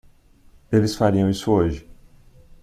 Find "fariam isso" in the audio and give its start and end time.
0.95-1.51